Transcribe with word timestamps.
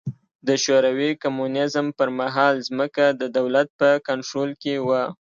د 0.47 0.49
شوروي 0.63 1.11
کمونېزم 1.23 1.85
پر 1.97 2.09
مهال 2.19 2.53
ځمکه 2.67 3.05
د 3.21 3.23
دولت 3.37 3.67
په 3.79 3.89
کنټرول 4.07 4.49
کې 4.61 4.73
وه. 4.87 5.03